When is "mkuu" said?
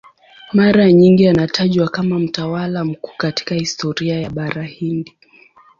2.85-3.11